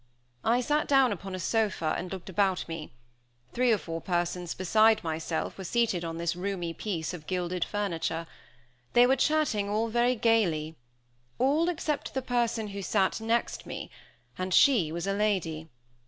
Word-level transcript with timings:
I 0.43 0.61
sat 0.61 0.87
down 0.87 1.11
upon 1.11 1.35
a 1.35 1.39
sofa, 1.39 1.93
and 1.95 2.11
looked 2.11 2.27
about 2.27 2.67
me. 2.67 2.91
Three 3.53 3.71
or 3.71 3.77
four 3.77 4.01
persons 4.01 4.55
beside 4.55 5.03
myself 5.03 5.59
were 5.59 5.63
seated 5.63 6.03
on 6.03 6.17
this 6.17 6.35
roomy 6.35 6.73
piece 6.73 7.13
of 7.13 7.27
gilded 7.27 7.63
furniture. 7.63 8.25
They 8.93 9.05
were 9.05 9.15
chatting 9.15 9.69
all 9.69 9.89
very 9.89 10.15
gaily; 10.15 10.75
all 11.37 11.69
except 11.69 12.15
the 12.15 12.23
person 12.23 12.69
who 12.69 12.81
sat 12.81 13.21
next 13.21 13.67
me, 13.67 13.91
and 14.39 14.55
she 14.55 14.91
was 14.91 15.05
a 15.05 15.13
lady. 15.13 15.69